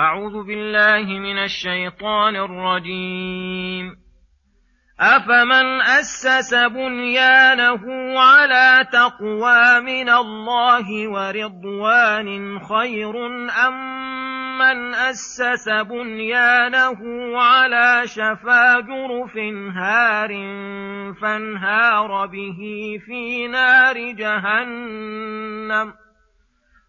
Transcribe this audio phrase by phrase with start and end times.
[0.00, 3.96] أعوذ بالله من الشيطان الرجيم.
[5.00, 7.80] أفمن أسس بنيانه
[8.20, 13.26] على تقوى من الله ورضوان خير
[13.66, 14.04] أم
[14.58, 16.98] من أسس بنيانه
[17.40, 19.36] على شفا جرف
[19.76, 20.30] هار
[21.22, 22.60] فانهار به
[23.06, 26.03] في نار جهنم؟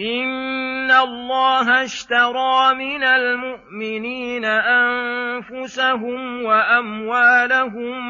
[0.00, 8.00] إن الله اشترى من المؤمنين أنفسهم وأموالهم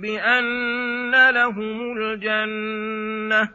[0.00, 3.48] بأن لهم الجنة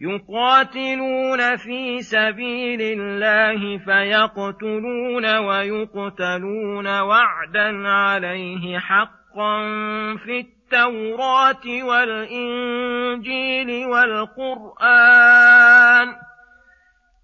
[0.00, 9.58] يقاتلون في سبيل الله فيقتلون ويقتلون وعدا عليه حقا
[10.16, 15.38] في التوراة والإنجيل والقرآن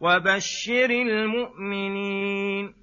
[0.00, 2.74] وبشر المؤمنين.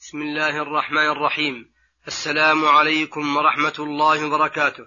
[0.00, 1.70] بسم الله الرحمن الرحيم.
[2.06, 4.86] السلام عليكم ورحمة الله وبركاته.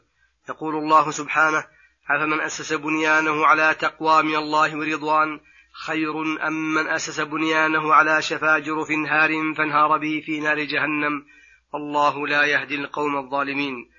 [0.50, 1.64] يقول الله سبحانه
[2.10, 5.40] أفمن أسس بنيانه على تقوى من الله ورضوان
[5.86, 11.26] خير أم من أسس بنيانه على شفا جرف هار فانهار به في نار جهنم؟
[11.74, 13.90] والله لا يهدي القوم الظالمين.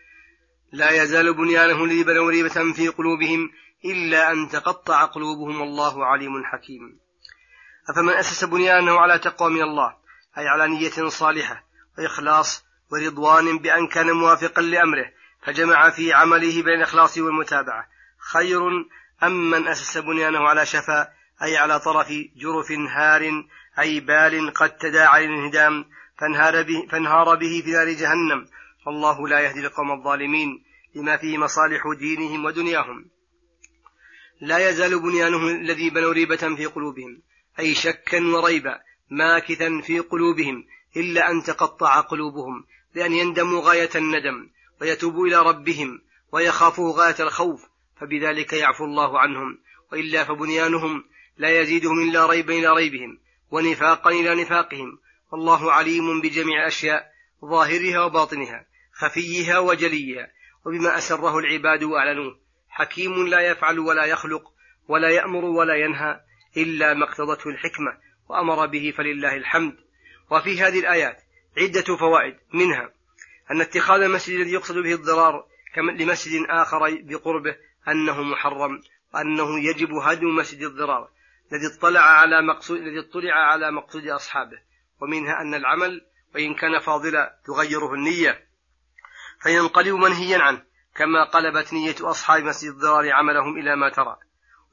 [0.72, 3.50] لا يزال بنيانه الذي بنوا ريبة في قلوبهم
[3.84, 7.05] إلا أن تقطع قلوبهم والله عليم حكيم.
[7.90, 9.96] أفمن أسس بنيانه على تقوى من الله
[10.38, 11.64] أي على نية صالحة
[11.98, 15.06] وإخلاص ورضوان بأن كان موافقا لأمره
[15.42, 17.86] فجمع في عمله بين الإخلاص والمتابعة.
[18.32, 18.68] خير
[19.22, 21.08] أم من أسس بنيانه على شفا
[21.42, 23.44] أي على طرف جرف هار
[23.78, 25.84] أي بال قد تداعى للانهدام
[26.18, 28.46] فانهار به, فانهار به في نار جهنم.
[28.86, 30.64] والله لا يهدي القوم الظالمين
[30.94, 33.10] لما فيه مصالح دينهم ودنياهم.
[34.40, 37.22] لا يزال بنيانهم الذي بنوا ريبة في قلوبهم.
[37.58, 38.80] أي شكا وريبا
[39.10, 40.64] ماكثا في قلوبهم
[40.96, 44.50] إلا أن تقطع قلوبهم لأن يندموا غاية الندم
[44.80, 46.02] ويتوبوا إلى ربهم
[46.32, 47.66] ويخافوا غاية الخوف
[48.00, 49.58] فبذلك يعفو الله عنهم.
[49.92, 51.04] وإلا فبنيانهم
[51.38, 53.18] لا يزيدهم إلا ريبا إلى ريبهم
[53.50, 54.98] ونفاقا إلى نفاقهم.
[55.32, 57.12] والله عليم بجميع الأشياء
[57.44, 60.30] ظاهرها وباطنها خفيها وجليها
[60.66, 62.38] وبما أسره العباد وأعلنوه.
[62.68, 64.52] حكيم لا يفعل ولا يخلق
[64.88, 66.20] ولا يأمر ولا ينهى
[66.56, 69.76] إلا ما اقتضته الحكمة وأمر به فلله الحمد.
[70.30, 71.22] وفي هذه الآيات
[71.58, 72.36] عدة فوائد.
[72.54, 72.90] منها
[73.50, 75.46] أن اتخاذ المسجد الذي يقصد به الضرار
[75.76, 77.56] لمسجد آخر بقربه
[77.88, 78.82] أنه محرم
[79.14, 81.08] وأنه يجب هدم مسجد الضرار
[81.52, 84.58] الذي اطلع على مقصود الذي اطلع على مقصود أصحابه.
[85.00, 88.46] ومنها أن العمل وإن كان فاضلا تغيره النية.
[89.42, 90.62] فينقلب منهيا عنه
[90.96, 94.16] كما قلبت نية أصحاب مسجد الضرار عملهم إلى ما ترى.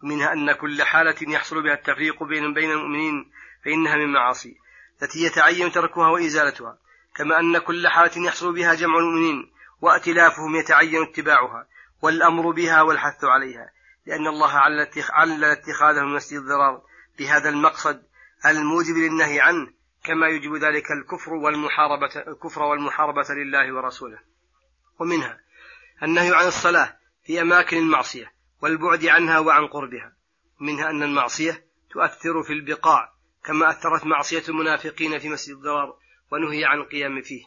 [0.03, 3.31] ومنها أن كل حالة يحصل بها التفريق بين بين المؤمنين
[3.65, 4.57] فإنها من معاصي
[5.01, 6.77] التي يتعين تركها وإزالتها
[7.15, 11.67] كما أن كل حالة يحصل بها جمع المؤمنين وائتلافهم يتعين اتباعها
[12.01, 13.71] والأمر بها والحث عليها
[14.05, 14.51] لأن الله
[15.09, 16.81] علل اتخاذه مسجد الضرار
[17.19, 18.03] بهذا المقصد
[18.45, 19.67] الموجب للنهي عنه
[20.03, 24.19] كما يجب ذلك الكفر والمحاربة الكفر والمحاربة لله ورسوله.
[24.99, 25.39] ومنها
[26.03, 28.32] النهي عن الصلاة في أماكن المعصية
[28.63, 30.15] والبعد عنها وعن قربها
[30.59, 33.13] منها أن المعصية تؤثر في البقاع
[33.45, 35.97] كما أثرت معصية المنافقين في مسجد الضرار
[36.31, 37.45] ونهي عن القيام فيه.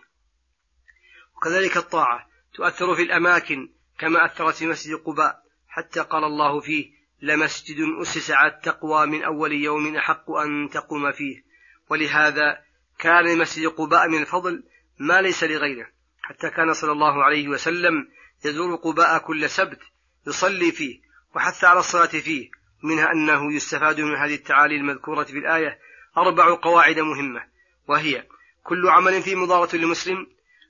[1.36, 6.92] وكذلك الطاعة تؤثر في الأماكن كما أثرت في مسجد قباء حتى قال الله فيه
[7.22, 11.44] لمسجد أسس على التقوى من أول يوم أحق أن تقوم فيه
[11.90, 12.62] ولهذا
[12.98, 14.64] كان لمسجد قباء من الفضل
[14.98, 15.86] ما ليس لغيره
[16.22, 18.08] حتى كان صلى الله عليه وسلم
[18.44, 19.80] يزور قباء كل سبت
[20.26, 21.00] يصلي فيه
[21.34, 22.50] وحث على الصلاة فيه
[22.82, 25.78] منها أنه يستفاد من هذه التعالي المذكورة في الآية
[26.18, 27.44] أربع قواعد مهمة
[27.88, 28.26] وهي
[28.62, 30.26] كل عمل فيه مضارة لمسلم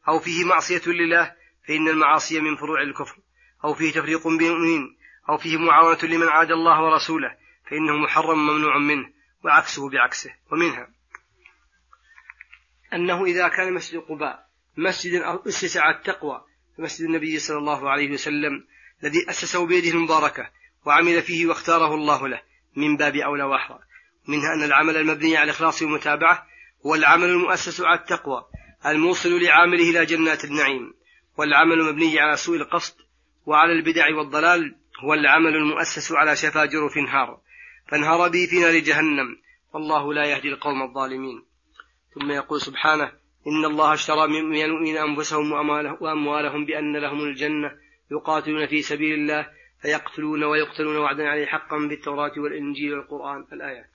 [0.08, 1.34] أو فيه معصية لله
[1.68, 3.18] فإن المعاصي من فروع الكفر
[3.64, 4.96] أو فيه تفريق بين المؤمنين
[5.28, 7.36] أو فيه معاونة لمن عاد الله ورسوله
[7.70, 9.12] فإنه محرم ممنوع منه
[9.44, 10.88] وعكسه بعكسه ومنها
[12.92, 16.44] أنه إذا كان مسجد قباء مسجدا أسس على التقوى
[16.78, 18.66] فمسجد النبي صلى الله عليه وسلم
[19.02, 20.50] الذي أسسه بيده المباركة
[20.86, 22.42] وعمل فيه واختاره الله له
[22.76, 23.78] من باب أولى وأحرى.
[24.28, 26.46] منها أن العمل المبني على الإخلاص والمتابعة
[26.86, 28.44] هو العمل المؤسس على التقوى
[28.86, 30.94] الموصل لعامله إلى جنات النعيم.
[31.38, 32.94] والعمل المبني على سوء القصد
[33.46, 37.40] وعلى البدع والضلال هو العمل المؤسس على شفا جرف هار
[37.88, 39.36] فانهار به في نار جهنم.
[39.72, 41.42] والله لا يهدي القوم الظالمين.
[42.14, 43.12] ثم يقول سبحانه
[43.46, 45.52] إن الله اشترى من المؤمنين أنفسهم
[46.00, 49.46] وأموالهم بأن لهم الجنة يقاتلون في سبيل الله
[49.82, 53.90] فيقتلون ويقتلون وعدا عليه حقا بالتوراة والإنجيل والقرآن الآيات.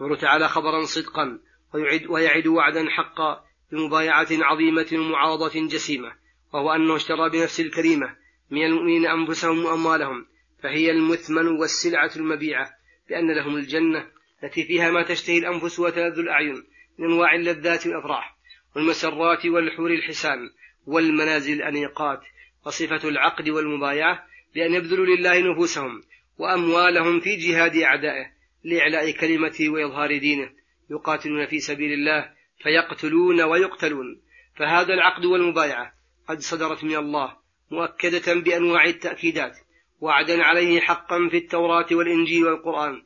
[0.00, 1.38] يقول تعالى خبرا صدقا
[1.74, 6.12] ويعد, ويعد وعدا حقا بمبايعة عظيمة ومعاضة جسيمة
[6.52, 8.16] وهو أنه اشترى بنفسه الكريمة
[8.50, 10.26] من المؤمنين أنفسهم وأموالهم
[10.62, 12.70] فهي المثمن والسلعة المبيعة
[13.08, 14.06] بأن لهم الجنة
[14.44, 16.64] التي فيها ما تشتهي الأنفس وتلذ الأعين
[16.98, 18.36] من أنواع اللذات والأفراح
[18.76, 20.50] والمسرات والحور الحسان
[20.86, 22.20] والمنازل الأنيقات
[22.66, 26.02] وصفة العقد والمبايعة بأن يبذلوا لله نفوسهم
[26.38, 28.26] وأموالهم في جهاد أعدائه
[28.64, 30.50] لإعلاء كلمته وإظهار دينه.
[30.90, 34.20] يقاتلون في سبيل الله فيقتلون ويقتلون.
[34.56, 35.92] فهذا العقد والمبايعة
[36.28, 37.36] قد صدرت من الله
[37.70, 39.56] مؤكدة بأنواع التأكيدات
[40.00, 43.02] وعدا عليه حقا في التوراة والإنجيل والقرآن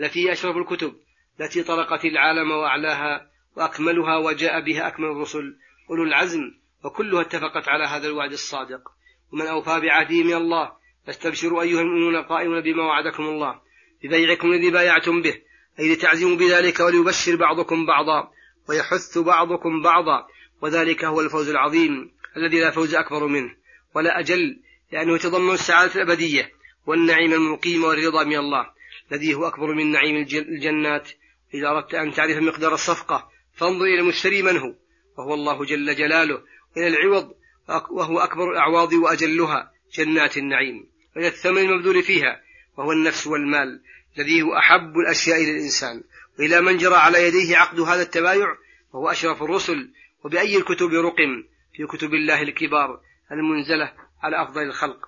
[0.00, 0.94] التي أشرف الكتب
[1.40, 5.56] التي طرقت العالم وأعلاها وأكملها وجاء بها أكمل الرسل
[5.90, 6.40] أولو العزم
[6.84, 8.95] وكلها اتفقت على هذا الوعد الصادق.
[9.32, 10.72] ومن أوفى بعهده من الله
[11.06, 13.60] فاستبشروا أيها المؤمنون القائمون بما وعدكم الله
[14.04, 15.34] ببيعكم الذي بايعتم به
[15.80, 18.30] أي لتعزموا بذلك وليبشر بعضكم بعضا
[18.68, 20.26] ويحث بعضكم بعضا
[20.62, 23.50] وذلك هو الفوز العظيم الذي لا فوز أكبر منه
[23.94, 24.60] ولا أجل
[24.92, 26.52] لأنه يتضمن السعادة الأبدية
[26.86, 28.66] والنعيم المقيم والرضا من الله
[29.12, 31.10] الذي هو أكبر من نعيم الجنات.
[31.54, 34.74] إذا أردت أن تعرف مقدار الصفقة فانظر إلى المشتري من هو
[35.18, 36.42] وهو الله جل جلاله
[36.76, 37.34] إلى العوض
[37.68, 40.86] وهو أكبر الأعواض وأجلها جنات النعيم
[41.16, 42.40] وإلى الثمن المبذول فيها
[42.76, 43.82] وهو النفس والمال
[44.18, 46.02] الذي هو أحب الأشياء إلى الإنسان.
[46.38, 48.46] وإلى من جرى على يديه عقد هذا التبايع
[48.92, 49.92] وهو أشرف الرسل
[50.24, 53.00] وبأي الكتب رقم؟ في كتب الله الكبار
[53.32, 53.92] المنزلة
[54.22, 54.98] على أفضل الخلق.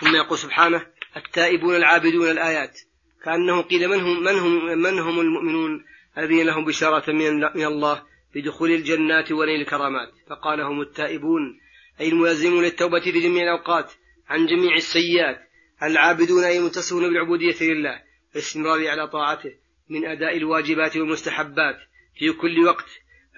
[0.00, 2.80] ثم يقول سبحانه التائبون العابدون الآيات.
[3.24, 5.84] كأنه قيل من هم, من هم, من هم المؤمنون
[6.18, 8.02] الذين لهم بشارة من الله
[8.34, 10.08] بدخول الجنات ونيل الكرامات.
[10.28, 11.60] فقال هم التائبون
[12.00, 13.92] أي الملازمون للتوبة في جميع الأوقات
[14.28, 15.40] عن جميع السيئات
[15.82, 19.52] العابدون أي المتصفون بالعبودية لله والاستمرار على طاعته
[19.88, 21.76] من أداء الواجبات والمستحبات
[22.18, 22.86] في كل وقت.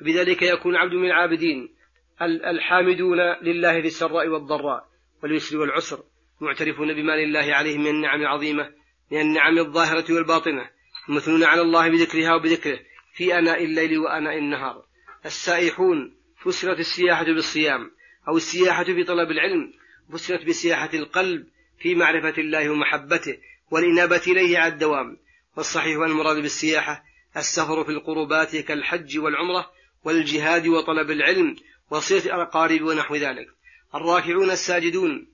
[0.01, 1.77] فبذلك يكون العبد من العابدين
[2.23, 4.89] الحامدون لله في السراء والضراء
[5.23, 6.03] واليسر والعسر
[6.41, 8.71] معترفون بما لله عليهم من النعم العظيمة
[9.13, 10.71] من النعم الظاهرة والباطنة
[11.09, 12.79] مثنون على الله بذكرها وبذكره
[13.15, 14.86] في أناء الليل وأناء النهار.
[15.27, 17.91] السائحون فسرت السياحة بالصيام
[18.29, 19.73] أو السياحة في طلب العلم
[20.13, 21.47] فسرت بسياحة القلب
[21.79, 23.39] في معرفة الله ومحبته
[23.71, 25.17] والإنابة إليه على الدوام.
[25.57, 27.05] والصحيح المراد بالسياحة
[27.37, 29.71] السفر في القربات كالحج والعمرة
[30.05, 31.57] والجهاد وطلب العلم
[31.91, 33.47] وصلة الأقارب ونحو ذلك.
[33.95, 35.29] الراكعون الساجدون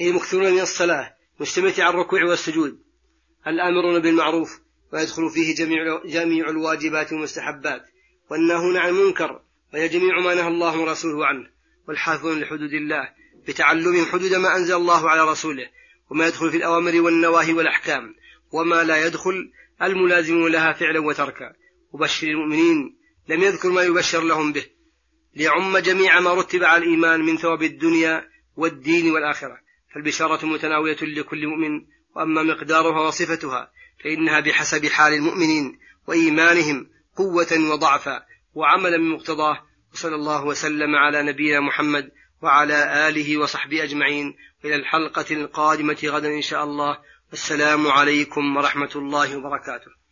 [0.00, 2.78] أي مكثرون من الصلاة مجتمعة على الركوع والسجود
[3.46, 4.60] الآمرون بالمعروف
[4.92, 7.82] ويدخل فيه جميع, جميع الواجبات والمستحبات.
[8.30, 9.40] والناهون عن المنكر
[9.74, 11.46] وهي جميع ما نهى الله ورسوله عنه
[11.88, 13.08] والحافظون لحدود الله
[13.48, 15.68] بتعلمهم حدود ما أنزل الله على رسوله
[16.10, 18.14] وما يدخل في الأوامر والنواهي والأحكام
[18.52, 19.52] وما لا يدخل
[19.82, 21.52] الملازمون لها فعلا وتركا.
[21.92, 22.96] وبشر المؤمنين
[23.28, 24.66] لم يذكر ما يبشر لهم به
[25.36, 29.58] ليعم جميع ما رتب على الإيمان من ثواب الدنيا والدين والآخرة.
[29.94, 33.70] فالبشارة متناولة لكل مؤمن وأما مقدارها وصفتها
[34.04, 42.10] فإنها بحسب حال المؤمنين وإيمانهم قوة وضعفا وعملا بمقتضاه وصلى الله وسلم على نبينا محمد
[42.42, 44.36] وعلى آله وصحبه أجمعين.
[44.64, 46.98] إلى الحلقة القادمة غدا إن شاء الله.
[47.30, 50.05] والسلام عليكم ورحمة الله وبركاته.